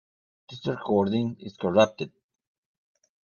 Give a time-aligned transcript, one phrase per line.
[0.49, 2.11] This recording is corrupted.